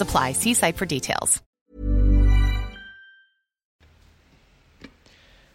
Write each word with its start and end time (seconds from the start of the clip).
apply. 0.00 0.32
See 0.32 0.54
site 0.54 0.76
for 0.76 0.86
details. 0.86 1.42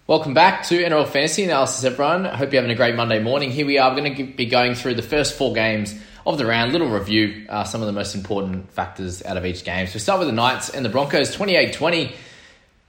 Welcome 0.09 0.33
back 0.33 0.63
to 0.69 0.83
NRL 0.83 1.07
Fantasy 1.07 1.43
Analysis, 1.43 1.83
everyone. 1.83 2.25
I 2.25 2.35
hope 2.35 2.51
you're 2.51 2.63
having 2.63 2.73
a 2.73 2.75
great 2.75 2.95
Monday 2.95 3.21
morning. 3.21 3.51
Here 3.51 3.67
we 3.67 3.77
are. 3.77 3.91
We're 3.91 4.01
going 4.01 4.15
to 4.15 4.23
be 4.23 4.47
going 4.47 4.73
through 4.73 4.95
the 4.95 5.03
first 5.03 5.37
four 5.37 5.53
games 5.53 5.93
of 6.25 6.39
the 6.39 6.47
round. 6.47 6.71
Little 6.71 6.89
review, 6.89 7.45
uh, 7.47 7.63
some 7.63 7.81
of 7.81 7.85
the 7.85 7.93
most 7.93 8.15
important 8.15 8.71
factors 8.71 9.23
out 9.23 9.37
of 9.37 9.45
each 9.45 9.63
game. 9.63 9.85
So 9.85 9.93
we 9.93 9.99
start 9.99 10.17
with 10.17 10.27
the 10.27 10.33
Knights 10.33 10.69
and 10.69 10.83
the 10.83 10.89
Broncos, 10.89 11.31
28 11.31 11.73
20. 11.73 12.11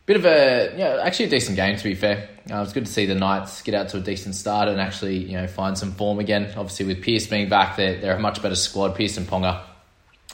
Bit 0.06 0.16
of 0.16 0.24
a, 0.24 0.74
yeah, 0.78 1.02
actually 1.04 1.26
a 1.26 1.28
decent 1.28 1.56
game 1.56 1.76
to 1.76 1.84
be 1.84 1.94
fair. 1.94 2.26
Uh, 2.50 2.56
it 2.56 2.60
was 2.60 2.72
good 2.72 2.86
to 2.86 2.90
see 2.90 3.04
the 3.04 3.14
Knights 3.14 3.60
get 3.60 3.74
out 3.74 3.90
to 3.90 3.98
a 3.98 4.00
decent 4.00 4.34
start 4.34 4.68
and 4.68 4.80
actually, 4.80 5.18
you 5.18 5.36
know, 5.36 5.46
find 5.46 5.76
some 5.76 5.92
form 5.92 6.20
again. 6.20 6.46
Obviously, 6.56 6.86
with 6.86 7.02
Pearce 7.02 7.26
being 7.26 7.50
back, 7.50 7.76
they're, 7.76 8.00
they're 8.00 8.16
a 8.16 8.18
much 8.18 8.40
better 8.40 8.54
squad. 8.54 8.94
Pearce 8.94 9.18
and 9.18 9.26
Ponga, 9.26 9.60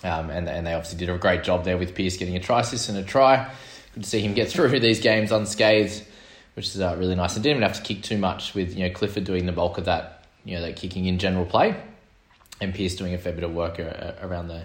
um, 0.04 0.30
and 0.30 0.48
and 0.48 0.66
they 0.66 0.74
obviously 0.74 0.98
did 0.98 1.08
a 1.08 1.18
great 1.18 1.42
job 1.42 1.64
there 1.64 1.78
with 1.78 1.94
Pearce 1.94 2.16
getting 2.16 2.36
a 2.36 2.40
try 2.40 2.60
assist 2.60 2.88
and 2.88 2.98
a 2.98 3.02
try. 3.02 3.50
Good 3.94 4.04
to 4.04 4.08
see 4.08 4.20
him 4.20 4.34
get 4.34 4.50
through 4.50 4.78
these 4.80 5.00
games 5.00 5.32
unscathed, 5.32 6.04
which 6.54 6.66
is 6.66 6.80
uh, 6.80 6.96
really 6.98 7.14
nice. 7.14 7.34
And 7.34 7.42
didn't 7.42 7.58
even 7.58 7.68
have 7.68 7.82
to 7.82 7.82
kick 7.82 8.02
too 8.02 8.18
much 8.18 8.54
with 8.54 8.76
you 8.76 8.86
know 8.86 8.94
Clifford 8.94 9.24
doing 9.24 9.46
the 9.46 9.52
bulk 9.52 9.78
of 9.78 9.86
that, 9.86 10.24
you 10.44 10.54
know, 10.54 10.62
that 10.62 10.76
kicking 10.76 11.06
in 11.06 11.18
general 11.18 11.46
play, 11.46 11.76
and 12.60 12.74
Pearce 12.74 12.94
doing 12.94 13.14
a 13.14 13.18
fair 13.18 13.32
bit 13.32 13.44
of 13.44 13.54
work 13.54 13.80
around 13.80 14.48
the 14.48 14.64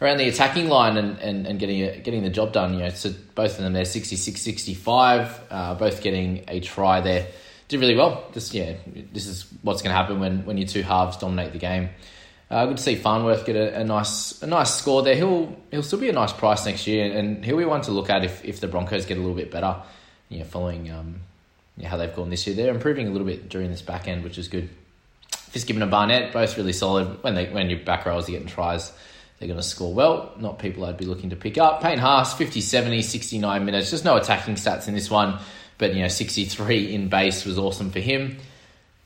around 0.00 0.18
the 0.18 0.28
attacking 0.28 0.68
line 0.68 0.96
and, 0.96 1.18
and, 1.18 1.46
and 1.46 1.58
getting 1.58 2.02
getting 2.02 2.22
the 2.22 2.30
job 2.30 2.52
done. 2.52 2.74
You 2.74 2.80
know, 2.80 2.88
so 2.90 3.12
both 3.34 3.52
of 3.56 3.64
them 3.64 3.72
they're 3.72 3.84
66 3.84 4.40
65, 4.40 5.40
uh, 5.50 5.74
both 5.74 6.02
getting 6.02 6.44
a 6.48 6.60
try 6.60 7.00
there. 7.00 7.26
Did 7.68 7.80
really 7.80 7.96
well. 7.96 8.28
Just 8.32 8.52
yeah, 8.52 8.74
this 9.12 9.26
is 9.26 9.46
what's 9.62 9.80
going 9.80 9.90
to 9.90 9.96
happen 9.96 10.20
when, 10.20 10.44
when 10.44 10.58
your 10.58 10.68
two 10.68 10.82
halves 10.82 11.16
dominate 11.16 11.52
the 11.52 11.58
game. 11.58 11.88
Uh, 12.50 12.66
good 12.66 12.76
to 12.76 12.82
see 12.82 12.94
Farnworth 12.94 13.46
get 13.46 13.56
a, 13.56 13.80
a, 13.80 13.84
nice 13.84 14.42
a 14.42 14.46
nice 14.46 14.74
score 14.74 15.02
there. 15.02 15.16
He'll 15.16 15.56
he'll 15.70 15.82
still 15.82 15.98
be 15.98 16.08
a 16.08 16.12
nice 16.12 16.32
price 16.32 16.66
next 16.66 16.86
year, 16.86 17.16
and 17.16 17.44
he'll 17.44 17.56
be 17.56 17.64
one 17.64 17.80
to 17.82 17.90
look 17.90 18.10
at 18.10 18.24
if, 18.24 18.44
if 18.44 18.60
the 18.60 18.68
Broncos 18.68 19.06
get 19.06 19.16
a 19.16 19.20
little 19.20 19.36
bit 19.36 19.50
better. 19.50 19.76
You 20.28 20.40
know, 20.40 20.44
following 20.44 20.90
um, 20.90 21.20
how 21.82 21.96
they've 21.96 22.14
gone 22.14 22.30
this 22.30 22.46
year, 22.46 22.54
they're 22.54 22.72
improving 22.72 23.08
a 23.08 23.10
little 23.10 23.26
bit 23.26 23.48
during 23.48 23.70
this 23.70 23.82
back 23.82 24.08
end, 24.08 24.24
which 24.24 24.38
is 24.38 24.48
good. 24.48 24.68
Fitzgibbon 25.30 25.82
and 25.82 25.90
Barnett 25.90 26.32
both 26.32 26.56
really 26.56 26.72
solid. 26.72 27.22
When 27.22 27.34
they 27.34 27.46
when 27.46 27.70
your 27.70 27.78
back 27.80 28.04
rows 28.06 28.28
are 28.28 28.32
getting 28.32 28.48
tries, 28.48 28.92
they're 29.38 29.48
going 29.48 29.60
to 29.60 29.66
score 29.66 29.94
well. 29.94 30.32
Not 30.38 30.58
people 30.58 30.84
I'd 30.84 30.96
be 30.96 31.06
looking 31.06 31.30
to 31.30 31.36
pick 31.36 31.58
up. 31.58 31.82
Payne 31.82 31.98
Haas, 31.98 32.34
50, 32.34 32.60
70, 32.60 33.02
69 33.02 33.64
minutes. 33.64 33.90
Just 33.90 34.04
no 34.04 34.16
attacking 34.16 34.56
stats 34.56 34.86
in 34.86 34.94
this 34.94 35.10
one, 35.10 35.38
but 35.78 35.94
you 35.94 36.02
know, 36.02 36.08
63 36.08 36.94
in 36.94 37.08
base 37.08 37.44
was 37.44 37.58
awesome 37.58 37.90
for 37.90 38.00
him. 38.00 38.36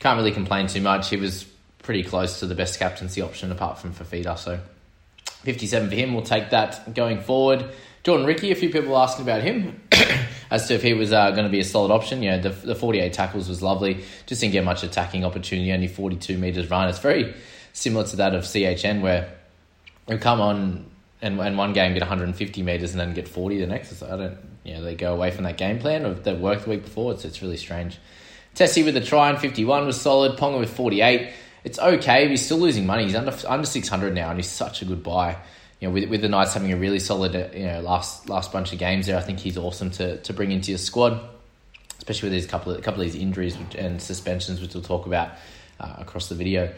Can't 0.01 0.17
really 0.17 0.33
complain 0.33 0.67
too 0.67 0.81
much. 0.81 1.11
He 1.11 1.17
was 1.17 1.45
pretty 1.89 2.03
close 2.03 2.41
to 2.41 2.45
the 2.45 2.55
best 2.55 2.79
captaincy 2.79 3.23
option 3.23 3.51
apart 3.51 3.79
from 3.79 3.95
Fifita. 3.95 4.37
So 4.37 4.61
57 5.25 5.89
for 5.89 5.95
him. 5.95 6.13
We'll 6.13 6.23
take 6.23 6.51
that 6.51 6.95
going 6.95 7.23
forward. 7.23 7.65
Jordan 8.05 8.27
Riki, 8.27 8.53
a 8.53 8.55
few 8.55 8.69
people 8.69 8.95
asking 8.99 9.25
about 9.25 9.41
him 9.41 9.81
as 10.51 10.69
to 10.69 10.75
if 10.75 10.83
he 10.83 10.93
was 10.93 11.15
uh, 11.15 11.31
going 11.31 11.45
to 11.45 11.49
be 11.49 11.61
a 11.61 11.65
solid 11.65 11.91
option. 11.91 12.23
You 12.23 12.33
know, 12.33 12.41
the, 12.43 12.51
the 12.51 12.75
48 12.75 13.11
tackles 13.15 13.49
was 13.49 13.63
lovely. 13.63 14.05
Just 14.27 14.43
didn't 14.43 14.53
get 14.53 14.65
much 14.65 14.83
attacking 14.83 15.25
opportunity, 15.25 15.73
only 15.73 15.89
42 15.89 16.37
metres 16.37 16.69
run. 16.69 16.91
It's 16.91 16.99
very 16.99 17.35
similar 17.73 18.05
to 18.09 18.17
that 18.17 18.35
of 18.35 18.45
CHN 18.45 19.01
where 19.01 19.33
who 20.09 20.19
come 20.19 20.43
on 20.43 20.91
and, 21.23 21.41
and 21.41 21.57
one 21.57 21.73
game 21.73 21.95
get 21.95 22.03
150 22.03 22.63
meters 22.63 22.91
and 22.91 23.01
then 23.01 23.15
get 23.15 23.29
40 23.29 23.61
the 23.61 23.67
next. 23.67 23.97
So 23.97 24.07
I 24.13 24.17
don't, 24.19 24.39
you 24.63 24.75
know, 24.75 24.83
they 24.83 24.95
go 24.95 25.15
away 25.15 25.31
from 25.31 25.45
that 25.45 25.57
game 25.57 25.79
plan 25.79 26.05
of 26.05 26.25
that 26.25 26.39
worked 26.39 26.65
the 26.65 26.71
week 26.71 26.85
before. 26.85 27.15
It's, 27.15 27.25
it's 27.25 27.41
really 27.41 27.57
strange. 27.57 27.97
Tesi 28.55 28.85
with 28.85 28.93
the 28.93 29.01
try 29.01 29.31
and 29.31 29.39
51 29.39 29.87
was 29.87 29.99
solid. 29.99 30.37
Ponga 30.37 30.61
with 30.61 30.69
48. 30.69 31.31
It's 31.69 31.79
okay. 31.79 32.27
He's 32.29 32.43
still 32.43 32.57
losing 32.57 32.87
money. 32.87 33.05
He's 33.05 33.15
under 33.15 33.37
under 33.47 33.67
600 33.67 34.15
now, 34.15 34.31
and 34.31 34.39
he's 34.39 34.49
such 34.49 34.81
a 34.81 34.87
good 34.87 35.03
buy. 35.03 35.37
You 35.81 35.89
know, 35.89 35.95
with, 35.95 36.09
with 36.09 36.23
the 36.23 36.29
Knights 36.29 36.55
having 36.55 36.73
a 36.73 36.79
really 36.79 36.99
solid, 36.99 37.37
uh, 37.37 37.49
you 37.55 37.67
know, 37.67 37.81
last 37.81 38.27
last 38.27 38.53
bunch 38.53 38.73
of 38.73 38.79
games 38.79 39.07
there, 39.07 39.19
I 39.19 39.21
think 39.21 39.39
he's 39.39 39.59
awesome 39.59 39.91
to, 39.93 40.17
to 40.17 40.33
bring 40.33 40.51
into 40.51 40.71
your 40.71 40.79
squad, 40.79 41.21
especially 41.99 42.31
with 42.31 42.33
these 42.33 42.47
couple 42.47 42.73
of, 42.73 42.83
couple 42.83 43.03
of 43.03 43.13
these 43.13 43.21
injuries 43.21 43.55
and 43.77 44.01
suspensions, 44.01 44.63
which 44.63 44.73
we'll 44.73 44.83
talk 44.83 45.05
about 45.05 45.33
uh, 45.79 45.97
across 45.99 46.31
the 46.31 46.35
video. 46.35 46.73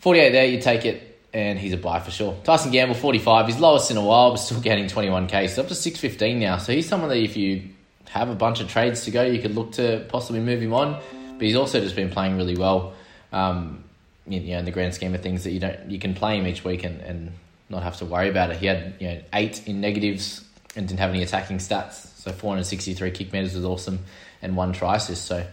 48 0.00 0.30
there, 0.32 0.46
you 0.46 0.60
take 0.60 0.84
it 0.84 1.20
and 1.32 1.56
he's 1.56 1.72
a 1.72 1.76
buy 1.76 2.00
for 2.00 2.10
sure. 2.10 2.36
Tyson 2.42 2.72
Gamble, 2.72 2.96
45. 2.96 3.46
He's 3.46 3.60
lowest 3.60 3.92
in 3.92 3.96
a 3.96 4.04
while, 4.04 4.30
but 4.30 4.38
still 4.38 4.60
getting 4.60 4.86
21k. 4.86 5.42
He's 5.42 5.56
up 5.56 5.68
to 5.68 5.76
615 5.76 6.40
now. 6.40 6.58
So 6.58 6.72
he's 6.72 6.88
someone 6.88 7.10
that 7.10 7.18
if 7.18 7.36
you 7.36 7.68
have 8.08 8.28
a 8.28 8.34
bunch 8.34 8.60
of 8.60 8.68
trades 8.68 9.04
to 9.04 9.12
go, 9.12 9.22
you 9.22 9.40
could 9.40 9.54
look 9.54 9.72
to 9.72 10.04
possibly 10.08 10.40
move 10.40 10.60
him 10.60 10.74
on. 10.74 11.00
But 11.34 11.42
he's 11.42 11.54
also 11.54 11.80
just 11.80 11.94
been 11.94 12.10
playing 12.10 12.36
really 12.36 12.56
well. 12.56 12.94
Um, 13.32 13.84
you 14.32 14.52
know, 14.52 14.58
in 14.58 14.64
the 14.64 14.70
grand 14.70 14.94
scheme 14.94 15.14
of 15.14 15.22
things, 15.22 15.44
that 15.44 15.52
you 15.52 15.60
don't 15.60 15.90
you 15.90 15.98
can 15.98 16.14
play 16.14 16.38
him 16.38 16.46
each 16.46 16.64
week 16.64 16.84
and, 16.84 17.00
and 17.00 17.32
not 17.68 17.82
have 17.82 17.96
to 17.98 18.04
worry 18.04 18.28
about 18.28 18.50
it. 18.50 18.56
He 18.56 18.66
had 18.66 18.94
you 18.98 19.08
know 19.08 19.22
eight 19.32 19.66
in 19.66 19.80
negatives 19.80 20.44
and 20.76 20.86
didn't 20.86 21.00
have 21.00 21.10
any 21.10 21.22
attacking 21.22 21.58
stats. 21.58 22.06
So 22.18 22.32
463 22.32 23.10
kick 23.12 23.32
meters 23.32 23.54
was 23.54 23.64
awesome, 23.64 24.00
and 24.42 24.56
one 24.56 24.72
try 24.72 24.96
assist. 24.96 25.24
So 25.24 25.46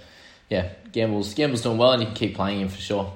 yeah, 0.50 0.70
Gamble's 0.92 1.34
Gamble's 1.34 1.62
doing 1.62 1.78
well, 1.78 1.92
and 1.92 2.02
you 2.02 2.08
can 2.08 2.16
keep 2.16 2.36
playing 2.36 2.62
him 2.62 2.70
for 2.70 2.80
sure. 2.80 3.14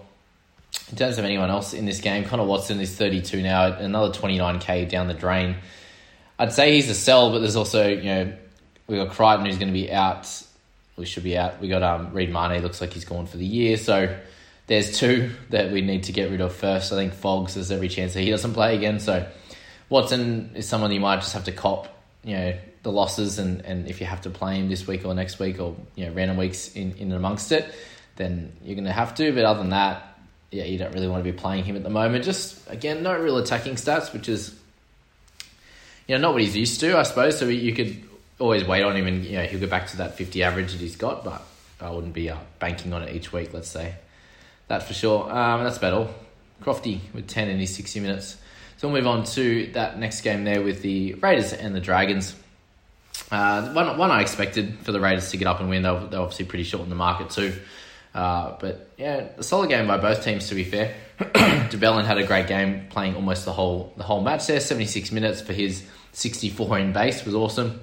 In 0.89 0.97
terms 0.97 1.17
of 1.17 1.25
anyone 1.25 1.49
else 1.49 1.73
in 1.73 1.85
this 1.85 1.99
game, 1.99 2.25
Connor 2.25 2.45
Watson 2.45 2.79
is 2.79 2.95
32 2.95 3.41
now, 3.41 3.73
another 3.73 4.13
29k 4.13 4.89
down 4.89 5.07
the 5.07 5.13
drain. 5.13 5.57
I'd 6.39 6.53
say 6.53 6.73
he's 6.73 6.89
a 6.89 6.95
sell, 6.95 7.31
but 7.31 7.39
there's 7.39 7.55
also, 7.55 7.87
you 7.87 8.03
know, 8.03 8.33
we 8.87 8.97
got 8.97 9.11
Crichton 9.11 9.45
who's 9.45 9.57
going 9.57 9.67
to 9.67 9.73
be 9.73 9.91
out. 9.91 10.27
We 10.97 11.05
should 11.05 11.23
be 11.23 11.37
out. 11.37 11.61
We 11.61 11.67
got 11.69 11.83
um, 11.83 12.13
Reed 12.13 12.31
Mahoney, 12.31 12.59
looks 12.59 12.81
like 12.81 12.93
he's 12.93 13.05
gone 13.05 13.25
for 13.25 13.37
the 13.37 13.45
year. 13.45 13.77
So 13.77 14.17
there's 14.71 14.97
two 14.97 15.29
that 15.49 15.69
we 15.69 15.81
need 15.81 16.03
to 16.03 16.13
get 16.13 16.31
rid 16.31 16.39
of 16.39 16.55
first. 16.55 16.93
I 16.93 16.95
think 16.95 17.11
Fogs, 17.11 17.55
there's 17.55 17.71
every 17.71 17.89
chance 17.89 18.13
that 18.13 18.21
he 18.21 18.29
doesn't 18.29 18.53
play 18.53 18.73
again. 18.73 19.01
So 19.01 19.27
Watson 19.89 20.51
is 20.55 20.65
someone 20.65 20.93
you 20.93 21.01
might 21.01 21.17
just 21.17 21.33
have 21.33 21.43
to 21.43 21.51
cop, 21.51 21.89
you 22.23 22.37
know, 22.37 22.57
the 22.81 22.89
losses. 22.89 23.37
And, 23.37 23.65
and 23.65 23.89
if 23.89 23.99
you 23.99 24.07
have 24.07 24.21
to 24.21 24.29
play 24.29 24.55
him 24.55 24.69
this 24.69 24.87
week 24.87 25.03
or 25.03 25.13
next 25.13 25.39
week 25.39 25.59
or, 25.59 25.75
you 25.95 26.05
know, 26.05 26.13
random 26.13 26.37
weeks 26.37 26.73
in, 26.73 26.93
in 26.93 27.11
amongst 27.11 27.51
it, 27.51 27.69
then 28.15 28.53
you're 28.63 28.75
going 28.75 28.85
to 28.85 28.93
have 28.93 29.13
to. 29.15 29.33
But 29.33 29.43
other 29.43 29.59
than 29.59 29.71
that, 29.71 30.17
yeah, 30.51 30.63
you 30.63 30.77
don't 30.77 30.93
really 30.93 31.09
want 31.09 31.21
to 31.21 31.29
be 31.29 31.37
playing 31.37 31.65
him 31.65 31.75
at 31.75 31.83
the 31.83 31.89
moment. 31.89 32.23
Just 32.23 32.71
again, 32.71 33.03
no 33.03 33.19
real 33.19 33.39
attacking 33.39 33.75
stats, 33.75 34.13
which 34.13 34.29
is 34.29 34.57
you 36.07 36.15
know 36.15 36.21
not 36.21 36.31
what 36.31 36.43
he's 36.43 36.55
used 36.55 36.79
to, 36.79 36.97
I 36.97 37.03
suppose. 37.03 37.37
So 37.37 37.45
you 37.47 37.73
could 37.73 38.01
always 38.39 38.63
wait 38.63 38.83
on 38.83 38.95
him, 38.95 39.05
and 39.05 39.25
you 39.25 39.37
know 39.37 39.43
he'll 39.43 39.59
go 39.59 39.67
back 39.67 39.87
to 39.87 39.97
that 39.97 40.15
fifty 40.15 40.43
average 40.43 40.71
that 40.71 40.79
he's 40.79 40.95
got. 40.95 41.25
But 41.25 41.41
I 41.81 41.89
wouldn't 41.89 42.13
be 42.13 42.29
uh, 42.29 42.37
banking 42.59 42.93
on 42.93 43.01
it 43.01 43.13
each 43.13 43.33
week. 43.33 43.53
Let's 43.53 43.69
say 43.69 43.95
that 44.71 44.83
for 44.83 44.93
sure. 44.93 45.31
Um, 45.31 45.63
that's 45.63 45.77
about 45.77 45.93
all. 45.93 46.09
Crofty 46.63 47.01
with 47.13 47.27
ten 47.27 47.49
in 47.49 47.59
his 47.59 47.75
sixty 47.75 47.99
minutes. 47.99 48.37
So 48.77 48.87
we'll 48.87 48.97
move 48.97 49.07
on 49.07 49.25
to 49.25 49.67
that 49.73 49.99
next 49.99 50.21
game 50.21 50.43
there 50.43 50.63
with 50.63 50.81
the 50.81 51.13
Raiders 51.15 51.53
and 51.53 51.75
the 51.75 51.79
Dragons. 51.79 52.35
Uh, 53.29 53.71
one, 53.73 53.97
one 53.97 54.11
I 54.11 54.21
expected 54.21 54.79
for 54.79 54.91
the 54.91 54.99
Raiders 54.99 55.31
to 55.31 55.37
get 55.37 55.47
up 55.47 55.59
and 55.59 55.69
win. 55.69 55.83
They're, 55.83 55.99
they're 56.07 56.19
obviously 56.19 56.45
pretty 56.45 56.63
short 56.63 56.83
in 56.83 56.89
the 56.89 56.95
market 56.95 57.29
too. 57.29 57.53
Uh, 58.15 58.55
but 58.59 58.89
yeah, 58.97 59.27
a 59.37 59.43
solid 59.43 59.69
game 59.69 59.87
by 59.87 59.97
both 59.97 60.23
teams 60.23 60.49
to 60.49 60.55
be 60.55 60.63
fair. 60.63 60.95
de 61.19 61.77
Belin 61.77 62.05
had 62.05 62.17
a 62.17 62.25
great 62.25 62.47
game 62.47 62.87
playing 62.89 63.15
almost 63.15 63.45
the 63.45 63.53
whole 63.53 63.93
the 63.97 64.03
whole 64.03 64.21
match 64.21 64.47
there. 64.47 64.59
76 64.59 65.11
minutes 65.11 65.41
for 65.41 65.53
his 65.53 65.83
64 66.13 66.79
in 66.79 66.93
base 66.93 67.23
was 67.23 67.35
awesome. 67.35 67.79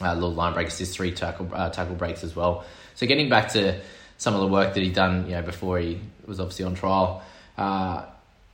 Uh, 0.00 0.14
little 0.14 0.32
line 0.32 0.54
breaks, 0.54 0.78
his 0.78 0.94
three 0.94 1.12
tackle 1.12 1.48
uh, 1.52 1.70
tackle 1.70 1.96
breaks 1.96 2.22
as 2.22 2.36
well. 2.36 2.64
So 2.94 3.06
getting 3.06 3.28
back 3.28 3.52
to 3.52 3.80
some 4.22 4.34
of 4.34 4.40
the 4.40 4.46
work 4.46 4.72
that 4.74 4.80
he'd 4.80 4.94
done, 4.94 5.26
you 5.26 5.32
know, 5.32 5.42
before 5.42 5.80
he 5.80 5.98
was 6.26 6.38
obviously 6.38 6.64
on 6.64 6.76
trial. 6.76 7.24
Uh, 7.58 8.04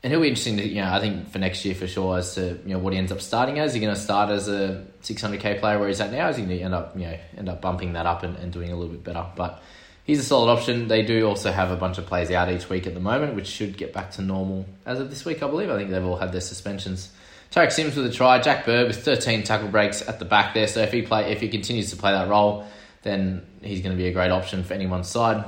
and 0.03 0.11
he'll 0.11 0.23
be 0.23 0.29
interesting 0.29 0.56
to, 0.56 0.67
you 0.67 0.81
know, 0.81 0.91
I 0.91 0.99
think 0.99 1.29
for 1.31 1.38
next 1.38 1.62
year 1.62 1.75
for 1.75 1.87
sure 1.87 2.17
as 2.17 2.37
to, 2.37 2.59
you 2.65 2.73
know, 2.73 2.79
what 2.79 2.94
he 2.94 2.99
ends 2.99 3.12
up 3.12 3.20
starting 3.20 3.59
as. 3.59 3.73
Is 3.73 3.75
he 3.75 3.81
going 3.81 3.94
to 3.94 4.00
start 4.00 4.31
as 4.31 4.49
a 4.49 4.87
600k 5.03 5.61
player 5.61 5.79
where 5.79 5.88
he's 5.88 6.00
at 6.00 6.11
now? 6.11 6.31
Is 6.31 6.38
he 6.38 6.44
going 6.44 6.56
to 6.56 6.65
end 6.65 6.73
up, 6.73 6.97
you 6.97 7.05
know, 7.05 7.19
end 7.37 7.50
up 7.50 7.61
bumping 7.61 7.93
that 7.93 8.06
up 8.06 8.23
and, 8.23 8.35
and 8.37 8.50
doing 8.50 8.73
a 8.73 8.76
little 8.76 8.94
bit 8.94 9.05
better? 9.05 9.26
But 9.37 9.62
he's 10.05 10.19
a 10.19 10.23
solid 10.23 10.50
option. 10.50 10.88
They 10.88 11.03
do 11.03 11.29
also 11.29 11.53
have 11.53 11.70
a 11.70 11.76
bunch 11.76 11.99
of 11.99 12.06
players 12.06 12.31
out 12.31 12.50
each 12.50 12.70
week 12.70 12.87
at 12.87 12.94
the 12.94 13.00
moment, 13.00 13.35
which 13.35 13.49
should 13.49 13.76
get 13.76 13.93
back 13.93 14.12
to 14.12 14.23
normal 14.23 14.65
as 14.87 15.00
of 15.00 15.11
this 15.11 15.26
week, 15.26 15.43
I 15.43 15.49
believe. 15.49 15.69
I 15.69 15.76
think 15.76 15.91
they've 15.91 16.03
all 16.03 16.17
had 16.17 16.32
their 16.32 16.41
suspensions. 16.41 17.11
Tariq 17.50 17.73
Sims 17.73 17.94
with 17.94 18.06
a 18.06 18.12
try. 18.12 18.41
Jack 18.41 18.65
Bird 18.65 18.87
with 18.87 19.05
13 19.05 19.43
tackle 19.43 19.69
breaks 19.69 20.00
at 20.09 20.19
the 20.19 20.25
back 20.25 20.55
there. 20.55 20.67
So 20.67 20.81
if 20.81 20.93
he 20.93 21.03
play, 21.03 21.31
if 21.31 21.43
he 21.43 21.50
continues 21.50 21.91
to 21.91 21.97
play 21.99 22.12
that 22.12 22.31
role, 22.31 22.67
then 23.03 23.44
he's 23.61 23.82
going 23.82 23.94
to 23.94 24.03
be 24.03 24.09
a 24.09 24.12
great 24.15 24.31
option 24.31 24.65
for 24.65 24.73
anyone's 24.73 25.09
side 25.09 25.44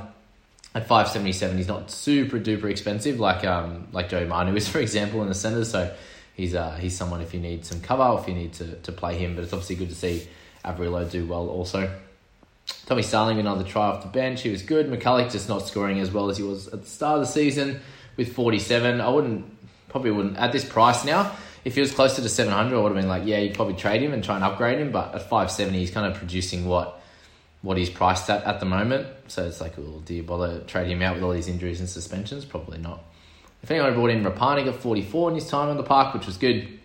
at 0.75 0.87
577 0.87 1.57
he's 1.57 1.67
not 1.67 1.91
super 1.91 2.39
duper 2.39 2.71
expensive 2.71 3.19
like 3.19 3.45
um 3.45 3.89
like 3.93 4.09
Joey 4.09 4.27
Manu 4.27 4.55
is 4.55 4.69
for 4.73 4.79
example 4.79 5.23
in 5.23 5.29
the 5.29 5.35
centre 5.35 5.65
so 5.65 5.95
he's 6.41 6.55
uh 6.55 6.73
he's 6.77 6.97
someone 6.97 7.21
if 7.21 7.35
you 7.35 7.41
need 7.41 7.65
some 7.65 7.81
cover 7.81 8.03
or 8.03 8.19
if 8.21 8.27
you 8.27 8.35
need 8.35 8.53
to, 8.55 8.77
to 8.77 8.93
play 8.93 9.17
him. 9.17 9.35
But 9.35 9.45
it's 9.45 9.53
obviously 9.53 9.77
good 9.77 9.91
to 9.91 9.95
see 9.95 10.27
Averillo 10.65 11.09
do 11.09 11.27
well 11.27 11.49
also. 11.49 11.93
Tommy 12.87 13.03
Starling 13.03 13.39
another 13.39 13.65
try 13.65 13.87
off 13.87 14.03
the 14.03 14.09
bench. 14.09 14.43
He 14.43 14.51
was 14.51 14.63
good. 14.63 14.91
McCulloch 14.91 15.31
just 15.31 15.49
not 15.49 15.67
scoring 15.67 16.01
as 16.01 16.11
well 16.11 16.31
as 16.31 16.37
he 16.37 16.43
was 16.43 16.69
at 16.69 16.83
the 16.83 16.89
start 16.89 17.21
of 17.21 17.27
the 17.27 17.33
season 17.33 17.81
with 18.17 18.35
47 18.35 19.01
I 19.01 19.09
wouldn't 19.09 19.47
probably 19.89 20.11
wouldn't 20.11 20.37
at 20.37 20.53
this 20.53 20.65
price 20.65 21.05
now 21.05 21.33
if 21.65 21.75
he 21.75 21.81
was 21.81 21.93
closer 21.93 22.23
to 22.23 22.29
700 22.29 22.75
I 22.75 22.81
would 22.81 22.93
have 22.93 23.01
been 23.01 23.09
like 23.09 23.27
yeah 23.27 23.39
you'd 23.39 23.55
probably 23.55 23.75
trade 23.75 24.03
him 24.03 24.13
and 24.13 24.25
try 24.25 24.37
and 24.37 24.45
upgrade 24.45 24.79
him. 24.79 24.93
But 24.93 25.15
at 25.15 25.23
570 25.23 25.79
he's 25.79 25.91
kind 25.91 26.11
of 26.11 26.17
producing 26.19 26.67
what 26.67 27.00
what 27.63 27.77
he's 27.77 27.91
priced 27.91 28.31
at 28.31 28.45
at 28.45 28.61
the 28.61 28.67
moment. 28.67 29.07
So 29.29 29.45
it's 29.47 29.61
like, 29.61 29.77
well, 29.77 30.01
do 30.01 30.15
you 30.15 30.23
bother 30.23 30.61
trading 30.61 30.93
him 30.93 31.03
out 31.03 31.15
with 31.15 31.25
all 31.25 31.33
these 31.33 31.49
injuries 31.49 31.81
and 31.81 31.89
suspensions? 31.89 32.45
Probably 32.45 32.79
not. 32.79 33.05
If 33.63 33.71
anyone 33.71 33.93
brought 33.95 34.11
in 34.11 34.25
Rapana, 34.25 34.65
got 34.65 34.77
44 34.77 35.31
in 35.31 35.35
his 35.35 35.49
time 35.49 35.69
on 35.69 35.77
the 35.77 35.83
park, 35.83 36.15
which 36.15 36.27
was 36.27 36.39
good. 36.39 36.79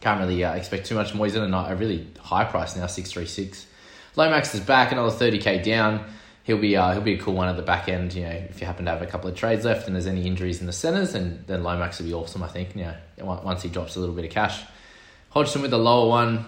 Can't 0.00 0.20
really 0.20 0.44
uh, 0.44 0.54
expect 0.54 0.86
too 0.86 0.94
much 0.94 1.14
more. 1.14 1.26
He's 1.26 1.34
in 1.34 1.52
a, 1.52 1.56
a 1.56 1.74
really 1.74 2.06
high 2.20 2.44
price 2.44 2.76
now, 2.76 2.86
636. 2.86 3.66
Lomax 4.14 4.54
is 4.54 4.60
back, 4.60 4.92
another 4.92 5.10
30k 5.10 5.64
down. 5.64 6.04
He'll 6.44 6.58
be 6.58 6.76
uh, 6.76 6.92
he'll 6.92 7.02
be 7.02 7.14
a 7.14 7.18
cool 7.18 7.34
one 7.34 7.48
at 7.48 7.56
the 7.56 7.62
back 7.62 7.88
end. 7.88 8.14
You 8.14 8.22
know, 8.22 8.30
if 8.30 8.60
you 8.60 8.66
happen 8.66 8.84
to 8.84 8.90
have 8.92 9.02
a 9.02 9.06
couple 9.06 9.28
of 9.28 9.34
trades 9.34 9.64
left 9.64 9.88
and 9.88 9.96
there's 9.96 10.06
any 10.06 10.24
injuries 10.26 10.60
in 10.60 10.66
the 10.66 10.72
centres, 10.72 11.14
and 11.14 11.44
then 11.48 11.64
Lomax 11.64 11.98
will 11.98 12.06
be 12.06 12.14
awesome. 12.14 12.42
I 12.42 12.46
think. 12.46 12.76
You 12.76 12.84
know, 13.18 13.40
once 13.42 13.62
he 13.62 13.68
drops 13.68 13.96
a 13.96 14.00
little 14.00 14.14
bit 14.14 14.24
of 14.24 14.30
cash. 14.30 14.62
Hodgson 15.30 15.60
with 15.60 15.72
the 15.72 15.78
lower 15.78 16.08
one, 16.08 16.46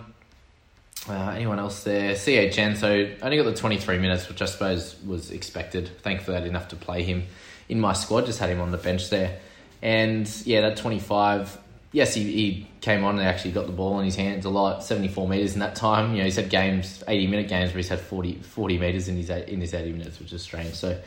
uh, 1.08 1.32
anyone 1.34 1.58
else 1.58 1.84
there? 1.84 2.12
CHN, 2.12 2.76
so 2.76 3.08
only 3.22 3.36
got 3.36 3.44
the 3.44 3.54
23 3.54 3.98
minutes, 3.98 4.28
which 4.28 4.42
I 4.42 4.46
suppose 4.46 4.96
was 5.04 5.30
expected. 5.30 5.90
Thankfully, 6.02 6.36
I 6.36 6.40
didn't 6.40 6.68
to 6.68 6.76
play 6.76 7.02
him 7.02 7.24
in 7.68 7.80
my 7.80 7.92
squad, 7.92 8.26
just 8.26 8.38
had 8.38 8.50
him 8.50 8.60
on 8.60 8.70
the 8.70 8.78
bench 8.78 9.10
there. 9.10 9.38
And 9.82 10.28
yeah, 10.44 10.62
that 10.62 10.76
25, 10.76 11.58
yes, 11.92 12.14
he, 12.14 12.24
he 12.24 12.66
came 12.80 13.04
on 13.04 13.18
and 13.18 13.28
actually 13.28 13.52
got 13.52 13.66
the 13.66 13.72
ball 13.72 13.98
in 14.00 14.04
his 14.04 14.16
hands 14.16 14.44
a 14.44 14.50
lot, 14.50 14.82
74 14.82 15.28
metres 15.28 15.54
in 15.54 15.60
that 15.60 15.76
time. 15.76 16.12
You 16.12 16.18
know, 16.18 16.24
he's 16.24 16.36
had 16.36 16.50
games, 16.50 17.02
80 17.06 17.26
minute 17.26 17.48
games 17.48 17.70
where 17.70 17.78
he's 17.78 17.88
had 17.88 18.00
40, 18.00 18.34
40 18.34 18.78
metres 18.78 19.08
in 19.08 19.16
his, 19.16 19.30
in 19.30 19.60
his 19.60 19.74
80 19.74 19.92
minutes, 19.92 20.18
which 20.18 20.32
is 20.32 20.42
strange. 20.42 20.74
So 20.74 21.00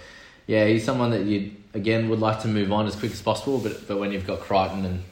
yeah, 0.48 0.68
he's 0.68 0.84
someone 0.84 1.12
that 1.12 1.24
you, 1.24 1.52
again, 1.74 2.10
would 2.10 2.20
like 2.20 2.42
to 2.42 2.48
move 2.48 2.72
on 2.72 2.86
as 2.86 2.96
quick 2.96 3.12
as 3.12 3.22
possible, 3.22 3.58
but, 3.60 3.88
but 3.88 4.00
when 4.00 4.12
you've 4.12 4.28
got 4.28 4.40
Crichton 4.40 4.86
and 4.86 5.04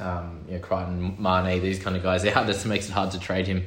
um, 0.00 0.44
you 0.48 0.54
know, 0.54 0.60
Crichton, 0.60 1.16
Mane, 1.18 1.62
these 1.62 1.78
kind 1.78 1.96
of 1.96 2.02
guys 2.02 2.24
out. 2.26 2.46
This 2.46 2.64
makes 2.64 2.88
it 2.88 2.92
hard 2.92 3.12
to 3.12 3.18
trade 3.18 3.46
him. 3.46 3.66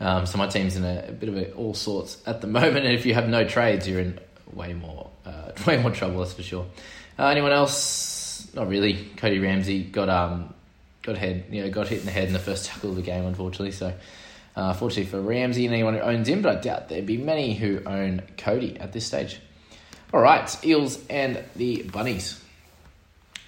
Um, 0.00 0.26
so 0.26 0.38
my 0.38 0.46
team's 0.46 0.76
in 0.76 0.84
a, 0.84 1.06
a 1.08 1.12
bit 1.12 1.28
of 1.28 1.36
a, 1.36 1.52
all 1.52 1.74
sorts 1.74 2.22
at 2.26 2.40
the 2.40 2.46
moment, 2.58 2.86
and 2.86 2.94
if 2.94 3.06
you 3.06 3.14
have 3.14 3.28
no 3.28 3.46
trades, 3.46 3.88
you're 3.88 4.00
in 4.00 4.20
way 4.52 4.72
more 4.72 5.10
uh, 5.26 5.52
way 5.66 5.76
more 5.80 5.90
trouble. 5.90 6.20
That's 6.20 6.32
for 6.32 6.42
sure. 6.42 6.66
Uh, 7.18 7.26
anyone 7.26 7.52
else? 7.52 8.48
Not 8.54 8.68
really. 8.68 8.94
Cody 9.16 9.40
Ramsey 9.40 9.82
got 9.82 10.08
um 10.08 10.54
got 11.02 11.18
head 11.18 11.46
you 11.50 11.62
know 11.62 11.70
got 11.70 11.88
hit 11.88 12.00
in 12.00 12.06
the 12.06 12.12
head 12.12 12.28
in 12.28 12.32
the 12.32 12.38
first 12.38 12.66
tackle 12.66 12.90
of 12.90 12.96
the 12.96 13.02
game, 13.02 13.24
unfortunately. 13.24 13.72
So. 13.72 13.94
Uh, 14.56 14.72
fortunately 14.72 15.04
for 15.04 15.20
Ramsey 15.20 15.66
and 15.66 15.74
anyone 15.74 15.94
who 15.94 16.00
owns 16.00 16.28
him, 16.28 16.42
but 16.42 16.56
I 16.56 16.60
doubt 16.60 16.88
there'd 16.88 17.06
be 17.06 17.16
many 17.16 17.54
who 17.54 17.80
own 17.86 18.22
Cody 18.36 18.76
at 18.80 18.92
this 18.92 19.06
stage. 19.06 19.38
All 20.12 20.20
right, 20.20 20.64
Eels 20.64 20.98
and 21.08 21.44
the 21.54 21.82
Bunnies. 21.82 22.42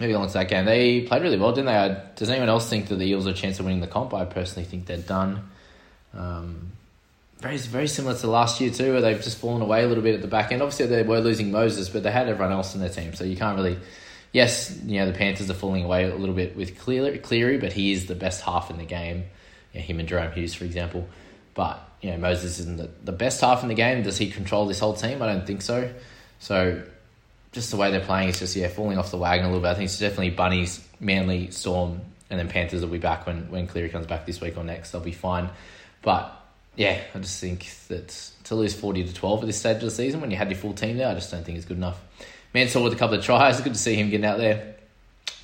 Maybe 0.01 0.15
on 0.15 0.27
that 0.27 0.49
game. 0.49 0.65
They 0.65 1.03
played 1.03 1.23
really 1.23 1.39
well, 1.39 1.53
didn't 1.53 1.67
they? 1.67 2.03
Does 2.17 2.31
anyone 2.31 2.49
else 2.49 2.71
think 2.71 2.89
that 2.89 2.97
the 2.97 3.05
Eels 3.05 3.27
have 3.27 3.35
a 3.35 3.39
chance 3.39 3.59
of 3.59 3.67
winning 3.67 3.83
the 3.83 3.87
comp? 3.87 4.15
I 4.15 4.25
personally 4.25 4.67
think 4.67 4.87
they're 4.87 4.97
done. 4.97 5.51
Um, 6.15 6.73
very 7.39 7.59
very 7.59 7.87
similar 7.87 8.17
to 8.17 8.27
last 8.27 8.63
year 8.63 8.71
too, 8.71 8.93
where 8.93 9.03
they've 9.03 9.23
just 9.23 9.39
fallen 9.39 9.61
away 9.61 9.85
a 9.85 9.89
little 9.89 10.03
bit 10.03 10.15
at 10.15 10.23
the 10.23 10.29
back 10.29 10.53
end. 10.53 10.63
Obviously, 10.63 10.87
they 10.87 11.03
were 11.03 11.21
losing 11.21 11.51
Moses, 11.51 11.91
but 11.91 12.03
they 12.03 12.11
had 12.11 12.29
everyone 12.29 12.53
else 12.53 12.75
in 12.75 12.81
their 12.81 12.89
team, 12.89 13.15
so 13.15 13.25
you 13.25 13.37
can't 13.37 13.57
really. 13.57 13.79
Yes, 14.33 14.79
you 14.87 15.01
know 15.01 15.07
the 15.07 15.17
Panthers 15.17 15.51
are 15.51 15.55
falling 15.55 15.85
away 15.85 16.09
a 16.09 16.15
little 16.15 16.35
bit 16.35 16.57
with 16.57 16.79
Cleary, 16.79 17.19
Cleary 17.19 17.59
but 17.59 17.73
he 17.73 17.93
is 17.93 18.07
the 18.07 18.15
best 18.15 18.43
half 18.43 18.71
in 18.71 18.79
the 18.79 18.85
game. 18.85 19.25
You 19.75 19.81
know, 19.81 19.87
him 19.87 20.01
and 20.01 20.09
Jahrome 20.09 20.33
Hughes, 20.33 20.55
for 20.55 20.65
example. 20.65 21.09
But 21.53 21.87
you 22.01 22.11
know 22.11 22.17
Moses 22.17 22.59
isn't 22.61 22.79
the, 22.79 22.91
the 23.05 23.13
best 23.13 23.41
half 23.43 23.63
in 23.63 23.69
the 23.69 23.75
game. 23.75 24.03
Does 24.03 24.17
he 24.17 24.31
control 24.31 24.67
this 24.67 24.81
whole 24.81 24.95
team? 24.95 25.21
I 25.21 25.27
don't 25.27 25.47
think 25.47 25.63
so. 25.63 25.93
So 26.39 26.83
just 27.53 27.71
the 27.71 27.77
way 27.77 27.91
they're 27.91 28.01
playing, 28.01 28.29
it's 28.29 28.39
just 28.39 28.55
yeah 28.55 28.69
falling 28.69 28.99
off 28.99 29.11
the 29.11 29.17
wagon 29.17 29.47
a 29.47 29.49
little 29.49 29.63
bit. 29.63 29.69
I 29.69 29.75
think 29.75 29.87
it's 29.87 29.99
definitely 29.99 30.31
Bunnies, 30.31 30.87
Manly, 31.01 31.51
Storm, 31.51 32.01
and 32.29 32.39
then 32.39 32.49
Panthers 32.49 32.83
will 32.83 32.89
be 32.89 32.99
back 32.99 33.27
when 33.27 33.51
when 33.51 33.67
Cleary 33.67 33.89
comes 33.89 34.07
back 34.07 34.27
this 34.27 34.41
week 34.41 34.57
or 34.57 34.65
next. 34.65 34.93
They'll 34.93 35.01
be 35.01 35.13
fine. 35.13 35.51
But 36.03 36.33
yeah, 36.77 37.01
I 37.15 37.19
just 37.19 37.41
think 37.41 37.69
that 37.89 38.09
to 38.45 38.55
lose 38.55 38.75
forty 38.75 39.05
to 39.05 39.13
twelve 39.13 39.41
at 39.43 39.47
this 39.47 39.59
stage 39.59 39.77
of 39.77 39.83
the 39.83 39.91
season 39.91 40.21
when 40.21 40.31
you 40.31 40.37
had 40.37 40.51
your 40.51 40.59
full 40.59 40.75
team 40.75 40.97
there, 40.97 41.09
I 41.09 41.15
just 41.15 41.31
don't 41.31 41.45
think 41.45 41.59
it's 41.59 41.67
good 41.67 41.77
enough. 41.77 42.01
Mansour 42.55 42.83
with 42.83 42.93
a 42.93 42.97
couple 42.97 43.17
of 43.17 43.25
tries, 43.25 43.61
good 43.61 43.75
to 43.75 43.79
see 43.79 43.95
him 43.95 44.11
getting 44.11 44.27
out 44.27 44.39
there, 44.39 44.77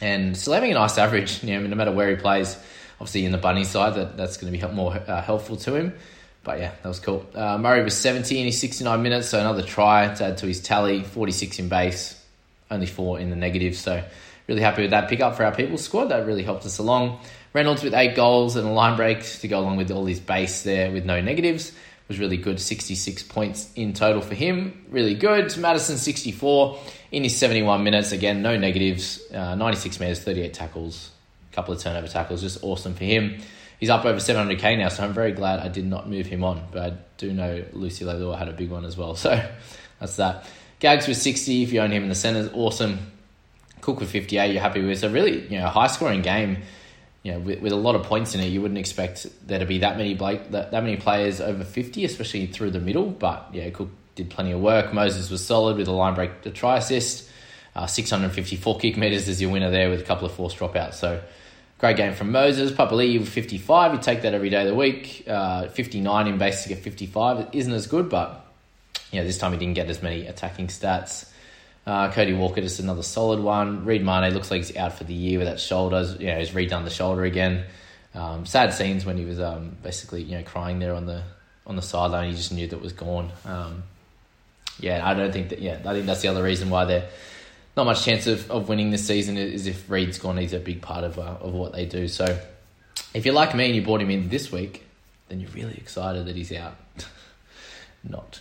and 0.00 0.36
still 0.36 0.52
having 0.52 0.70
a 0.70 0.74
nice 0.74 0.98
average. 0.98 1.42
You 1.46 1.58
know, 1.58 1.66
no 1.66 1.76
matter 1.76 1.92
where 1.92 2.10
he 2.10 2.16
plays, 2.16 2.56
obviously 3.00 3.24
in 3.24 3.32
the 3.32 3.38
bunny 3.38 3.64
side, 3.64 3.94
that 3.94 4.16
that's 4.16 4.36
going 4.36 4.52
to 4.52 4.58
be 4.58 4.74
more 4.74 4.94
uh, 4.94 5.22
helpful 5.22 5.56
to 5.56 5.74
him. 5.74 5.94
But 6.46 6.60
yeah, 6.60 6.70
that 6.80 6.88
was 6.88 7.00
cool. 7.00 7.26
Uh, 7.34 7.58
Murray 7.58 7.82
was 7.82 7.96
70 7.98 8.38
in 8.38 8.46
his 8.46 8.60
69 8.60 9.02
minutes, 9.02 9.28
so 9.28 9.40
another 9.40 9.62
try 9.62 10.14
to 10.14 10.26
add 10.26 10.38
to 10.38 10.46
his 10.46 10.60
tally. 10.60 11.02
46 11.02 11.58
in 11.58 11.68
base, 11.68 12.24
only 12.70 12.86
four 12.86 13.18
in 13.18 13.30
the 13.30 13.36
negative. 13.36 13.74
So 13.74 14.00
really 14.46 14.62
happy 14.62 14.82
with 14.82 14.92
that 14.92 15.08
pickup 15.08 15.34
for 15.34 15.44
our 15.44 15.52
people's 15.52 15.82
squad. 15.82 16.04
That 16.04 16.24
really 16.24 16.44
helped 16.44 16.64
us 16.64 16.78
along. 16.78 17.18
Reynolds 17.52 17.82
with 17.82 17.94
eight 17.94 18.14
goals 18.14 18.54
and 18.54 18.64
a 18.64 18.70
line 18.70 18.96
break 18.96 19.24
to 19.24 19.48
go 19.48 19.58
along 19.58 19.76
with 19.76 19.90
all 19.90 20.06
his 20.06 20.20
base 20.20 20.62
there 20.62 20.92
with 20.92 21.04
no 21.04 21.20
negatives 21.20 21.72
was 22.06 22.20
really 22.20 22.36
good. 22.36 22.60
66 22.60 23.24
points 23.24 23.72
in 23.74 23.92
total 23.92 24.22
for 24.22 24.36
him. 24.36 24.86
Really 24.88 25.14
good. 25.14 25.56
Madison 25.58 25.96
64 25.96 26.78
in 27.10 27.24
his 27.24 27.36
71 27.36 27.82
minutes. 27.82 28.12
Again, 28.12 28.42
no 28.42 28.56
negatives. 28.56 29.20
Uh, 29.32 29.56
96 29.56 29.98
metres, 29.98 30.20
38 30.20 30.54
tackles, 30.54 31.10
a 31.50 31.54
couple 31.56 31.74
of 31.74 31.80
turnover 31.80 32.06
tackles. 32.06 32.40
Just 32.40 32.62
awesome 32.62 32.94
for 32.94 33.02
him 33.02 33.40
he's 33.78 33.90
up 33.90 34.04
over 34.04 34.18
700k 34.18 34.78
now, 34.78 34.88
so 34.88 35.04
I'm 35.04 35.12
very 35.12 35.32
glad 35.32 35.60
I 35.60 35.68
did 35.68 35.86
not 35.86 36.08
move 36.08 36.26
him 36.26 36.44
on. 36.44 36.62
But 36.72 36.82
I 36.82 36.96
do 37.18 37.32
know 37.32 37.64
Lucy 37.72 38.04
Leilua 38.04 38.38
had 38.38 38.48
a 38.48 38.52
big 38.52 38.70
one 38.70 38.84
as 38.84 38.96
well, 38.96 39.14
so 39.14 39.30
that's 40.00 40.16
that. 40.16 40.44
Gags 40.78 41.06
with 41.06 41.16
60 41.16 41.62
if 41.62 41.72
you 41.72 41.80
own 41.80 41.90
him 41.90 42.02
in 42.02 42.08
the 42.08 42.14
centres, 42.14 42.50
awesome. 42.52 43.12
Cook 43.80 44.00
with 44.00 44.10
58, 44.10 44.52
you're 44.52 44.60
happy 44.60 44.82
with. 44.82 44.98
So 44.98 45.10
really, 45.10 45.46
you 45.48 45.58
know, 45.58 45.68
high 45.68 45.86
scoring 45.86 46.22
game. 46.22 46.58
You 47.22 47.32
know, 47.32 47.38
with, 47.40 47.60
with 47.60 47.72
a 47.72 47.76
lot 47.76 47.96
of 47.96 48.04
points 48.04 48.36
in 48.36 48.40
it, 48.40 48.46
you 48.46 48.62
wouldn't 48.62 48.78
expect 48.78 49.26
there 49.48 49.58
to 49.58 49.66
be 49.66 49.78
that 49.78 49.96
many 49.96 50.14
Blake, 50.14 50.52
that, 50.52 50.70
that 50.70 50.84
many 50.84 50.96
players 50.96 51.40
over 51.40 51.64
50, 51.64 52.04
especially 52.04 52.46
through 52.46 52.70
the 52.70 52.78
middle. 52.78 53.06
But 53.06 53.48
yeah, 53.52 53.68
Cook 53.70 53.90
did 54.14 54.30
plenty 54.30 54.52
of 54.52 54.60
work. 54.60 54.92
Moses 54.92 55.30
was 55.30 55.44
solid 55.44 55.76
with 55.76 55.88
a 55.88 55.92
line 55.92 56.14
break, 56.14 56.30
a 56.44 56.50
try 56.50 56.76
assist. 56.76 57.28
Uh, 57.74 57.86
654 57.86 58.78
kick 58.78 58.96
meters 58.96 59.28
is 59.28 59.40
your 59.40 59.50
winner 59.50 59.70
there 59.70 59.90
with 59.90 60.00
a 60.00 60.04
couple 60.04 60.24
of 60.24 60.32
forced 60.32 60.56
dropouts. 60.56 60.94
So 60.94 61.20
Great 61.78 61.98
game 61.98 62.14
from 62.14 62.32
Moses. 62.32 62.72
Papali'i 62.72 63.18
with 63.18 63.28
55. 63.28 63.92
You 63.92 64.00
take 64.00 64.22
that 64.22 64.32
every 64.32 64.48
day 64.48 64.62
of 64.62 64.68
the 64.68 64.74
week. 64.74 65.24
Uh, 65.26 65.68
59 65.68 66.26
in 66.26 66.38
to 66.38 66.68
get 66.68 66.78
55. 66.78 67.40
It 67.40 67.48
isn't 67.52 67.72
as 67.72 67.86
good, 67.86 68.08
but 68.08 68.46
yeah, 69.12 69.22
this 69.24 69.36
time 69.36 69.52
he 69.52 69.58
didn't 69.58 69.74
get 69.74 69.88
as 69.88 70.02
many 70.02 70.26
attacking 70.26 70.68
stats. 70.68 71.30
Uh, 71.86 72.10
Cody 72.10 72.32
Walker, 72.32 72.60
just 72.60 72.80
another 72.80 73.02
solid 73.02 73.40
one. 73.40 73.84
Reed 73.84 74.02
Mahoney 74.02 74.32
looks 74.32 74.50
like 74.50 74.64
he's 74.64 74.76
out 74.76 74.94
for 74.94 75.04
the 75.04 75.14
year 75.14 75.38
with 75.38 75.48
that 75.48 75.60
shoulder. 75.60 76.02
You 76.18 76.28
know, 76.28 76.38
he's 76.38 76.50
redone 76.50 76.84
the 76.84 76.90
shoulder 76.90 77.24
again. 77.24 77.64
Um, 78.14 78.46
sad 78.46 78.72
scenes 78.72 79.04
when 79.04 79.18
he 79.18 79.24
was 79.26 79.38
um, 79.38 79.76
basically 79.82 80.22
you 80.22 80.38
know 80.38 80.42
crying 80.42 80.78
there 80.78 80.94
on 80.94 81.04
the 81.04 81.22
on 81.66 81.76
the 81.76 81.82
sideline. 81.82 82.30
He 82.30 82.36
just 82.36 82.52
knew 82.52 82.66
that 82.66 82.80
was 82.80 82.92
gone. 82.92 83.30
Um, 83.44 83.82
yeah, 84.80 85.06
I 85.06 85.14
don't 85.14 85.32
think 85.32 85.50
that. 85.50 85.60
Yeah, 85.60 85.78
I 85.84 85.92
think 85.92 86.06
that's 86.06 86.22
the 86.22 86.28
other 86.28 86.42
reason 86.42 86.70
why 86.70 86.86
they're 86.86 87.08
not 87.76 87.84
much 87.84 88.04
chance 88.04 88.26
of, 88.26 88.50
of 88.50 88.68
winning 88.68 88.90
this 88.90 89.06
season 89.06 89.36
is 89.36 89.66
if 89.66 89.88
Reed's 89.90 90.18
gone. 90.18 90.38
He's 90.38 90.54
a 90.54 90.58
big 90.58 90.80
part 90.80 91.04
of, 91.04 91.18
uh, 91.18 91.36
of 91.40 91.52
what 91.52 91.72
they 91.72 91.84
do. 91.84 92.08
So 92.08 92.38
if 93.12 93.26
you're 93.26 93.34
like 93.34 93.54
me 93.54 93.66
and 93.66 93.76
you 93.76 93.82
bought 93.82 94.00
him 94.00 94.10
in 94.10 94.28
this 94.28 94.50
week, 94.50 94.84
then 95.28 95.40
you're 95.40 95.50
really 95.50 95.74
excited 95.74 96.26
that 96.26 96.36
he's 96.36 96.52
out. 96.52 96.76
not. 98.08 98.40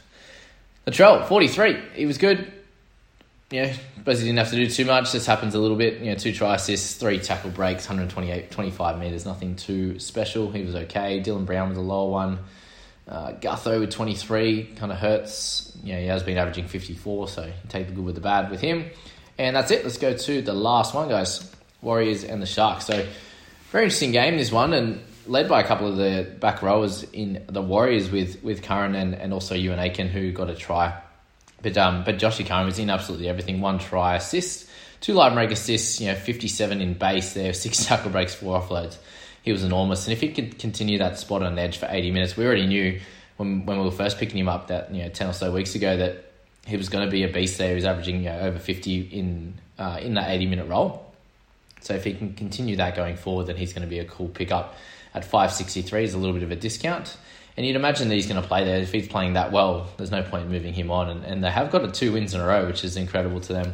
Latrell, 0.87 1.27
43. 1.27 1.77
He 1.95 2.05
was 2.05 2.17
good. 2.17 2.51
Yeah, 3.51 3.75
but 4.03 4.17
he 4.17 4.23
didn't 4.23 4.37
have 4.37 4.49
to 4.49 4.55
do 4.55 4.67
too 4.67 4.85
much. 4.85 5.11
This 5.11 5.25
happens 5.25 5.53
a 5.53 5.59
little 5.59 5.77
bit. 5.77 5.99
You 5.99 6.11
know, 6.11 6.15
two 6.15 6.33
try 6.33 6.55
assists, 6.55 6.95
three 6.95 7.19
tackle 7.19 7.51
breaks, 7.51 7.87
128, 7.87 8.49
25 8.49 8.99
metres, 8.99 9.25
nothing 9.25 9.55
too 9.55 9.99
special. 9.99 10.51
He 10.51 10.63
was 10.63 10.75
okay. 10.75 11.21
Dylan 11.21 11.45
Brown 11.45 11.69
was 11.69 11.77
a 11.77 11.81
lower 11.81 12.09
one. 12.09 12.39
Uh, 13.07 13.33
Gutho 13.33 13.79
with 13.81 13.91
23 13.91 14.73
kind 14.75 14.91
of 14.91 14.97
hurts. 14.97 15.77
Yeah, 15.83 15.99
he 15.99 16.07
has 16.07 16.23
been 16.23 16.37
averaging 16.37 16.67
54, 16.67 17.27
so 17.27 17.45
you 17.45 17.53
take 17.69 17.87
the 17.87 17.93
good 17.93 18.03
with 18.03 18.15
the 18.15 18.21
bad 18.21 18.49
with 18.49 18.61
him. 18.61 18.89
And 19.37 19.55
that's 19.55 19.71
it. 19.71 19.83
Let's 19.83 19.97
go 19.97 20.15
to 20.15 20.41
the 20.41 20.53
last 20.53 20.93
one, 20.93 21.09
guys. 21.09 21.51
Warriors 21.81 22.23
and 22.23 22.41
the 22.41 22.45
Sharks. 22.45 22.85
So, 22.85 23.05
very 23.71 23.85
interesting 23.85 24.11
game, 24.11 24.37
this 24.37 24.51
one, 24.51 24.73
and 24.73 25.01
led 25.27 25.49
by 25.49 25.61
a 25.61 25.67
couple 25.67 25.87
of 25.87 25.97
the 25.97 26.35
back 26.39 26.61
rowers 26.61 27.03
in 27.13 27.43
the 27.47 27.61
Warriors 27.61 28.09
with, 28.09 28.43
with 28.43 28.61
Curran 28.63 28.95
and, 28.95 29.13
and 29.15 29.33
also 29.33 29.55
Euan 29.55 29.77
Aitken 29.77 30.07
who 30.07 30.31
got 30.31 30.49
a 30.49 30.55
try. 30.55 30.99
But 31.61 31.77
um, 31.77 32.03
but 32.03 32.17
Joshy 32.17 32.45
Curran 32.45 32.65
was 32.65 32.77
in 32.77 32.89
absolutely 32.89 33.27
everything. 33.27 33.59
One 33.59 33.79
try 33.79 34.15
assist, 34.15 34.69
two 35.01 35.13
line 35.13 35.33
break 35.33 35.51
assists, 35.51 35.99
you 35.99 36.07
know, 36.07 36.15
57 36.15 36.81
in 36.81 36.93
base 36.93 37.33
there, 37.33 37.53
six 37.53 37.85
tackle 37.85 38.11
breaks, 38.11 38.35
four 38.35 38.61
offloads. 38.61 38.97
He 39.41 39.51
was 39.51 39.63
enormous. 39.63 40.05
And 40.05 40.13
if 40.13 40.21
he 40.21 40.31
could 40.31 40.59
continue 40.59 40.97
that 40.99 41.19
spot 41.19 41.43
on 41.43 41.57
edge 41.57 41.77
for 41.77 41.87
80 41.89 42.11
minutes, 42.11 42.35
we 42.35 42.45
already 42.45 42.65
knew 42.65 42.99
when, 43.37 43.65
when 43.65 43.77
we 43.77 43.85
were 43.85 43.91
first 43.91 44.17
picking 44.17 44.39
him 44.39 44.49
up 44.49 44.67
that, 44.67 44.93
you 44.93 45.03
know, 45.03 45.09
10 45.09 45.27
or 45.27 45.33
so 45.33 45.51
weeks 45.51 45.75
ago 45.75 45.97
that 45.97 46.31
he 46.65 46.77
was 46.77 46.89
going 46.89 47.05
to 47.05 47.11
be 47.11 47.23
a 47.23 47.27
beast 47.27 47.57
there. 47.57 47.75
He's 47.75 47.85
averaging 47.85 48.23
you 48.23 48.29
know, 48.29 48.39
over 48.39 48.59
50 48.59 49.01
in 49.01 49.53
uh, 49.77 49.99
in 50.01 50.15
that 50.15 50.29
80 50.29 50.47
minute 50.47 50.67
role. 50.67 51.13
So 51.81 51.93
if 51.93 52.03
he 52.03 52.13
can 52.13 52.33
continue 52.33 52.77
that 52.77 52.95
going 52.95 53.15
forward, 53.15 53.47
then 53.47 53.57
he's 53.57 53.73
going 53.73 53.83
to 53.83 53.89
be 53.89 53.99
a 53.99 54.05
cool 54.05 54.27
pickup. 54.27 54.75
At 55.13 55.23
563 55.23 56.03
is 56.03 56.13
a 56.13 56.17
little 56.17 56.33
bit 56.33 56.43
of 56.43 56.51
a 56.51 56.55
discount. 56.55 57.17
And 57.57 57.65
you'd 57.65 57.75
imagine 57.75 58.09
that 58.09 58.15
he's 58.15 58.27
going 58.27 58.41
to 58.41 58.47
play 58.47 58.65
there. 58.65 58.79
If 58.79 58.91
he's 58.91 59.07
playing 59.07 59.33
that 59.33 59.51
well, 59.51 59.87
there's 59.97 60.11
no 60.11 60.23
point 60.23 60.45
in 60.45 60.51
moving 60.51 60.73
him 60.73 60.91
on. 60.91 61.09
And, 61.09 61.23
and 61.23 61.43
they 61.43 61.51
have 61.51 61.71
got 61.71 61.85
a 61.85 61.91
two 61.91 62.11
wins 62.11 62.33
in 62.33 62.41
a 62.41 62.45
row, 62.45 62.65
which 62.65 62.83
is 62.83 62.97
incredible 62.97 63.39
to 63.41 63.53
them. 63.53 63.73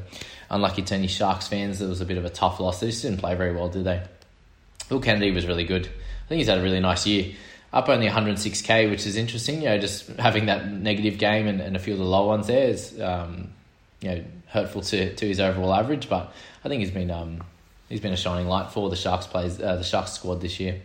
Unlucky 0.49 0.81
to 0.83 0.95
any 0.95 1.07
Sharks 1.07 1.47
fans, 1.47 1.81
it 1.81 1.87
was 1.87 2.01
a 2.01 2.05
bit 2.05 2.17
of 2.17 2.25
a 2.25 2.29
tough 2.29 2.59
loss. 2.59 2.79
They 2.79 2.87
just 2.87 3.01
didn't 3.01 3.19
play 3.19 3.35
very 3.35 3.55
well, 3.55 3.69
did 3.69 3.85
they? 3.85 4.03
Will 4.89 4.99
Kennedy 4.99 5.31
was 5.31 5.47
really 5.47 5.63
good. 5.63 5.85
I 5.85 6.27
think 6.27 6.39
he's 6.39 6.47
had 6.47 6.59
a 6.59 6.63
really 6.63 6.81
nice 6.81 7.07
year 7.07 7.33
up 7.73 7.87
only 7.87 8.07
106k, 8.07 8.89
which 8.89 9.05
is 9.05 9.15
interesting. 9.15 9.61
You 9.61 9.69
know, 9.69 9.77
just 9.77 10.07
having 10.17 10.47
that 10.47 10.69
negative 10.69 11.17
game 11.17 11.47
and, 11.47 11.61
and 11.61 11.75
a 11.75 11.79
few 11.79 11.93
of 11.93 11.99
the 11.99 12.05
low 12.05 12.27
ones 12.27 12.47
there 12.47 12.67
is, 12.67 12.99
um, 12.99 13.49
you 14.01 14.09
know, 14.09 14.23
hurtful 14.47 14.81
to, 14.81 15.15
to 15.15 15.27
his 15.27 15.39
overall 15.39 15.73
average. 15.73 16.09
But 16.09 16.33
I 16.63 16.69
think 16.69 16.81
he's 16.81 16.91
been 16.91 17.11
um, 17.11 17.43
he's 17.87 18.01
been 18.01 18.13
a 18.13 18.17
shining 18.17 18.47
light 18.47 18.71
for 18.71 18.89
the 18.89 18.95
Sharks 18.95 19.27
plays 19.27 19.61
uh, 19.61 19.77
the 19.77 19.83
Sharks 19.83 20.13
squad 20.13 20.41
this 20.41 20.59
year. 20.59 20.81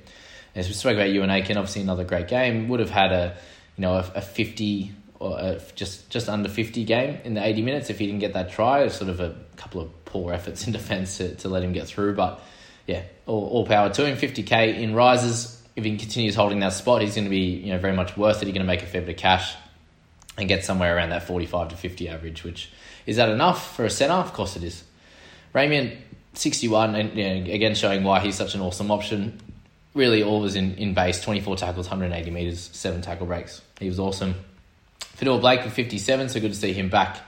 As 0.54 0.68
we 0.68 0.74
spoke 0.74 0.94
about 0.94 1.08
Euan 1.08 1.28
Aitken, 1.28 1.56
obviously 1.56 1.82
another 1.82 2.04
great 2.04 2.28
game. 2.28 2.68
Would 2.68 2.80
have 2.80 2.90
had 2.90 3.12
a 3.12 3.36
you 3.76 3.82
know 3.82 3.94
a, 3.94 4.10
a 4.14 4.22
50 4.22 4.92
or 5.18 5.38
a, 5.38 5.60
just 5.74 6.08
just 6.08 6.28
under 6.28 6.48
50 6.48 6.84
game 6.84 7.18
in 7.24 7.34
the 7.34 7.44
80 7.44 7.62
minutes 7.62 7.90
if 7.90 7.98
he 7.98 8.06
didn't 8.06 8.20
get 8.20 8.34
that 8.34 8.52
try. 8.52 8.86
Sort 8.88 9.10
of 9.10 9.18
a 9.20 9.34
couple 9.56 9.80
of 9.80 10.04
poor 10.04 10.32
efforts 10.32 10.66
in 10.66 10.72
defence 10.72 11.18
to, 11.18 11.34
to 11.36 11.48
let 11.48 11.64
him 11.64 11.72
get 11.72 11.88
through, 11.88 12.14
but 12.14 12.40
yeah, 12.86 13.02
all, 13.26 13.48
all 13.48 13.66
power 13.66 13.90
to 13.90 14.06
him. 14.06 14.16
50k 14.16 14.78
in 14.78 14.94
rises 14.94 15.55
if 15.76 15.84
he 15.84 15.96
continues 15.98 16.34
holding 16.34 16.60
that 16.60 16.72
spot, 16.72 17.02
he's 17.02 17.14
going 17.14 17.24
to 17.24 17.30
be 17.30 17.60
you 17.60 17.72
know 17.72 17.78
very 17.78 17.94
much 17.94 18.16
worth 18.16 18.42
it. 18.42 18.46
He's 18.46 18.54
going 18.54 18.66
to 18.66 18.72
make 18.72 18.82
a 18.82 18.86
fair 18.86 19.02
bit 19.02 19.10
of 19.10 19.16
cash 19.16 19.54
and 20.38 20.48
get 20.48 20.64
somewhere 20.64 20.96
around 20.96 21.10
that 21.10 21.22
45 21.22 21.68
to 21.68 21.76
50 21.76 22.08
average, 22.08 22.44
which 22.44 22.70
is 23.04 23.16
that 23.16 23.28
enough 23.28 23.76
for 23.76 23.84
a 23.84 23.90
centre? 23.90 24.14
Of 24.14 24.32
course 24.32 24.56
it 24.56 24.62
is. 24.62 24.82
Ramien, 25.54 25.96
61, 26.34 26.94
and 26.94 27.16
you 27.16 27.24
know, 27.24 27.52
again 27.52 27.74
showing 27.74 28.04
why 28.04 28.20
he's 28.20 28.34
such 28.34 28.54
an 28.54 28.60
awesome 28.60 28.90
option. 28.90 29.40
Really, 29.94 30.22
all 30.22 30.40
was 30.40 30.56
in, 30.56 30.74
in 30.74 30.92
base 30.92 31.22
24 31.22 31.56
tackles, 31.56 31.86
180 31.86 32.30
metres, 32.30 32.68
7 32.72 33.00
tackle 33.00 33.26
breaks. 33.26 33.62
He 33.78 33.88
was 33.88 33.98
awesome. 33.98 34.34
Fonua 35.16 35.40
Blake 35.40 35.64
with 35.64 35.72
57, 35.72 36.28
so 36.28 36.40
good 36.40 36.52
to 36.52 36.58
see 36.58 36.74
him 36.74 36.90
back 36.90 37.18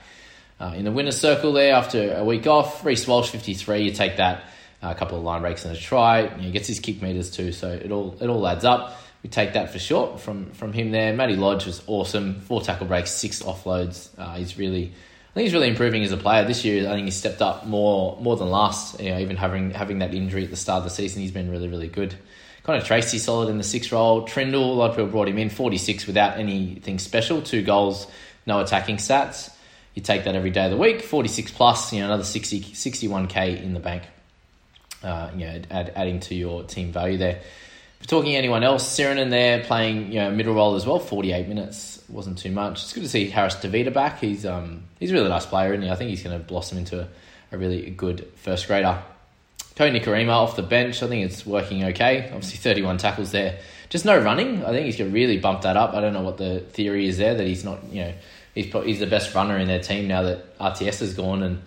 uh, 0.59 0.73
in 0.75 0.85
the 0.85 0.91
winner's 0.91 1.17
circle 1.17 1.53
there 1.53 1.73
after 1.73 2.13
a 2.13 2.23
week 2.23 2.45
off. 2.45 2.85
Reece 2.85 3.07
Walsh, 3.07 3.29
53, 3.29 3.81
you 3.81 3.91
take 3.91 4.17
that 4.17 4.43
a 4.81 4.95
couple 4.95 5.17
of 5.17 5.23
line 5.23 5.41
breaks 5.41 5.65
and 5.65 5.75
a 5.75 5.79
try. 5.79 6.21
You 6.21 6.29
know, 6.29 6.37
he 6.37 6.51
gets 6.51 6.67
his 6.67 6.79
kick 6.79 7.01
meters 7.01 7.31
too, 7.31 7.51
so 7.51 7.69
it 7.69 7.91
all 7.91 8.17
it 8.19 8.27
all 8.27 8.47
adds 8.47 8.65
up. 8.65 8.97
We 9.23 9.29
take 9.29 9.53
that 9.53 9.71
for 9.71 9.79
short 9.79 10.19
from 10.19 10.51
from 10.51 10.71
him 10.73 10.91
there. 10.91 11.13
Matty 11.13 11.35
Lodge 11.35 11.65
was 11.65 11.81
awesome. 11.87 12.41
Four 12.41 12.61
tackle 12.61 12.87
breaks, 12.87 13.11
six 13.11 13.41
offloads. 13.43 14.09
Uh, 14.17 14.35
he's 14.35 14.57
really, 14.57 14.85
I 14.85 15.33
think 15.33 15.45
he's 15.45 15.53
really 15.53 15.67
improving 15.67 16.03
as 16.03 16.11
a 16.11 16.17
player 16.17 16.45
this 16.45 16.63
year. 16.63 16.87
I 16.87 16.93
think 16.93 17.05
he's 17.05 17.17
stepped 17.17 17.41
up 17.41 17.65
more 17.65 18.17
more 18.21 18.37
than 18.37 18.49
last. 18.49 18.99
You 18.99 19.11
know, 19.11 19.19
even 19.19 19.35
having 19.35 19.71
having 19.71 19.99
that 19.99 20.13
injury 20.13 20.45
at 20.45 20.49
the 20.49 20.55
start 20.55 20.79
of 20.79 20.83
the 20.85 20.89
season, 20.89 21.21
he's 21.21 21.31
been 21.31 21.49
really 21.49 21.67
really 21.67 21.89
good. 21.89 22.15
Kind 22.63 22.81
of 22.81 22.87
Tracy 22.87 23.17
solid 23.17 23.49
in 23.49 23.57
the 23.57 23.63
six 23.63 23.91
role. 23.91 24.27
Trindall, 24.27 24.71
a 24.71 24.73
lot 24.73 24.91
of 24.91 24.95
people 24.95 25.09
brought 25.09 25.27
him 25.27 25.37
in 25.37 25.49
46 25.49 26.05
without 26.07 26.37
anything 26.37 26.99
special. 26.99 27.41
Two 27.41 27.63
goals, 27.63 28.05
no 28.45 28.59
attacking 28.59 28.97
stats. 28.97 29.49
You 29.95 30.03
take 30.03 30.25
that 30.25 30.35
every 30.35 30.51
day 30.51 30.65
of 30.65 30.71
the 30.71 30.77
week. 30.77 31.01
46 31.01 31.51
plus, 31.51 31.91
you 31.91 31.99
know, 31.99 32.05
another 32.05 32.23
60, 32.23 32.61
61k 32.61 33.63
in 33.63 33.73
the 33.73 33.79
bank 33.79 34.03
uh, 35.03 35.31
you 35.35 35.45
know, 35.45 35.61
add, 35.69 35.93
adding 35.95 36.19
to 36.21 36.35
your 36.35 36.63
team 36.63 36.91
value 36.91 37.17
there. 37.17 37.41
If 37.99 38.07
talking 38.07 38.35
anyone 38.35 38.63
else, 38.63 38.97
Sironen 38.97 39.29
there 39.29 39.63
playing 39.63 40.11
you 40.11 40.19
know 40.19 40.31
middle 40.31 40.53
role 40.53 40.75
as 40.75 40.85
well, 40.85 40.99
forty 40.99 41.33
eight 41.33 41.47
minutes 41.47 42.01
wasn't 42.07 42.37
too 42.37 42.51
much. 42.51 42.83
It's 42.83 42.93
good 42.93 43.03
to 43.03 43.09
see 43.09 43.29
Harris 43.29 43.55
Tavita 43.55 43.93
back. 43.93 44.19
He's 44.19 44.45
um 44.45 44.83
he's 44.99 45.11
a 45.11 45.13
really 45.13 45.29
nice 45.29 45.45
player, 45.45 45.73
and 45.73 45.83
I 45.85 45.95
think 45.95 46.09
he's 46.09 46.23
going 46.23 46.37
to 46.37 46.45
blossom 46.45 46.77
into 46.77 47.01
a, 47.01 47.07
a 47.51 47.57
really 47.57 47.89
good 47.89 48.27
first 48.35 48.67
grader. 48.67 49.01
Ko 49.75 49.89
Nikorima 49.89 50.31
off 50.31 50.57
the 50.57 50.61
bench, 50.61 51.01
I 51.01 51.07
think 51.07 51.31
it's 51.31 51.45
working 51.45 51.85
okay. 51.85 52.25
Obviously, 52.25 52.57
31 52.57 52.97
tackles 52.97 53.31
there. 53.31 53.59
Just 53.87 54.03
no 54.03 54.21
running. 54.21 54.63
I 54.65 54.71
think 54.71 54.85
he's 54.85 54.97
going 54.97 55.09
to 55.09 55.13
really 55.13 55.39
bump 55.39 55.61
that 55.61 55.77
up. 55.77 55.93
I 55.93 56.01
don't 56.01 56.11
know 56.11 56.21
what 56.21 56.37
the 56.37 56.59
theory 56.59 57.07
is 57.07 57.17
there 57.17 57.33
that 57.35 57.47
he's 57.47 57.63
not, 57.63 57.81
you 57.89 58.03
know, 58.03 58.13
he's 58.53 58.71
he's 58.83 58.99
the 58.99 59.07
best 59.07 59.33
runner 59.33 59.57
in 59.57 59.69
their 59.69 59.79
team 59.79 60.09
now 60.09 60.23
that 60.23 60.57
RTS 60.59 60.99
has 60.99 61.13
gone 61.13 61.43
and 61.43 61.61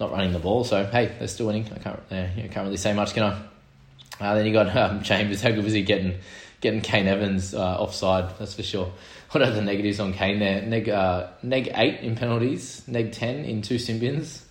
not 0.00 0.12
running 0.12 0.32
the 0.32 0.38
ball. 0.38 0.64
So 0.64 0.84
hey, 0.84 1.14
they're 1.18 1.28
still 1.28 1.46
winning. 1.46 1.66
I 1.74 1.78
can't, 1.78 2.00
uh, 2.10 2.48
can't 2.52 2.64
really 2.64 2.76
say 2.76 2.92
much, 2.92 3.14
can 3.14 3.22
I? 3.24 3.42
Uh, 4.20 4.34
then 4.34 4.46
you 4.46 4.52
got 4.52 4.74
um, 4.76 5.02
Chambers. 5.02 5.42
How 5.42 5.50
good 5.50 5.64
was 5.64 5.72
he 5.72 5.82
getting 5.82 6.18
getting 6.60 6.80
Kane 6.80 7.06
Evans 7.06 7.54
uh, 7.54 7.80
offside? 7.80 8.38
That's 8.38 8.54
for 8.54 8.62
sure. 8.62 8.92
What 9.30 9.42
are 9.42 9.50
the 9.50 9.60
negatives 9.60 10.00
on 10.00 10.14
Kane 10.14 10.38
there? 10.38 10.62
Neg 10.62 10.88
uh, 10.88 11.26
neg 11.42 11.70
eight 11.74 12.00
in 12.00 12.16
penalties, 12.16 12.82
neg 12.88 13.12
ten 13.12 13.44
in 13.44 13.60
two 13.60 13.78
sin 13.78 13.98
bins, 13.98 14.42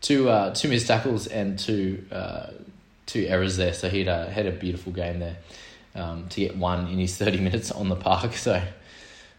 two 0.00 0.30
uh, 0.30 0.54
two 0.54 0.68
missed 0.68 0.86
tackles 0.86 1.26
and 1.26 1.58
two 1.58 2.06
uh, 2.10 2.46
two 3.04 3.26
errors 3.26 3.58
there. 3.58 3.74
So 3.74 3.90
he 3.90 4.02
had 4.02 4.30
had 4.30 4.46
a 4.46 4.50
beautiful 4.50 4.92
game 4.92 5.18
there 5.18 5.36
um, 5.94 6.26
to 6.30 6.40
get 6.40 6.56
one 6.56 6.88
in 6.88 6.98
his 6.98 7.14
thirty 7.18 7.38
minutes 7.38 7.70
on 7.70 7.90
the 7.90 7.96
park. 7.96 8.32
So 8.32 8.62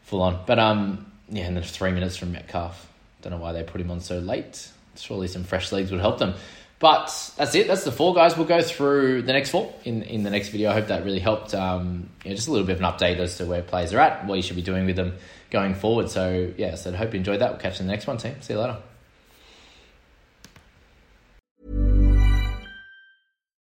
full 0.04 0.22
on. 0.22 0.44
But 0.46 0.60
um 0.60 1.12
yeah, 1.30 1.46
and 1.46 1.58
then 1.58 1.64
three 1.64 1.92
minutes 1.92 2.16
from 2.16 2.32
Metcalf. 2.34 2.88
Don't 3.24 3.32
know 3.32 3.40
why 3.40 3.54
they 3.54 3.64
put 3.64 3.82
him 3.82 3.90
on 3.90 4.02
so 4.02 4.20
late 4.20 4.70
surely 4.98 5.28
some 5.28 5.44
fresh 5.44 5.72
legs 5.72 5.92
would 5.92 6.00
help 6.00 6.20
them. 6.20 6.36
But 6.78 7.06
that's 7.38 7.56
it. 7.56 7.68
That's 7.68 7.86
the 7.86 7.92
four 7.92 8.14
guys. 8.14 8.36
We'll 8.36 8.48
go 8.48 8.62
through 8.62 9.22
the 9.22 9.34
next 9.34 9.50
four 9.50 9.74
in, 9.86 10.04
in 10.04 10.24
the 10.24 10.30
next 10.30 10.50
video. 10.50 10.72
I 10.72 10.74
hope 10.74 10.88
that 10.88 11.06
really 11.06 11.20
helped. 11.20 11.54
Um, 11.54 12.10
you 12.24 12.32
know, 12.32 12.36
just 12.36 12.48
a 12.48 12.52
little 12.52 12.68
bit 12.68 12.76
of 12.76 12.82
an 12.82 12.92
update 12.92 13.18
as 13.18 13.38
to 13.38 13.46
where 13.46 13.62
players 13.62 13.94
are 13.94 14.00
at, 14.00 14.26
what 14.26 14.36
you 14.36 14.42
should 14.42 14.58
be 14.58 14.62
doing 14.62 14.86
with 14.86 14.98
them 14.98 15.16
going 15.52 15.74
forward. 15.74 16.10
So 16.10 16.52
yeah, 16.58 16.76
so 16.76 16.92
I 16.92 16.96
hope 16.96 17.14
you 17.14 17.20
enjoyed 17.20 17.40
that. 17.40 17.52
We'll 17.52 17.60
catch 17.60 17.80
you 17.80 17.84
in 17.84 17.88
the 17.88 17.94
next 17.94 18.08
one, 18.08 18.18
team. 18.18 18.36
See 18.42 18.54
you 18.54 18.60
later. 18.60 18.78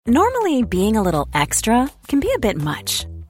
Normally, 0.08 0.62
being 0.62 0.96
a 0.96 1.02
little 1.02 1.28
extra 1.34 1.90
can 2.06 2.20
be 2.20 2.30
a 2.32 2.38
bit 2.38 2.56
much, 2.56 3.06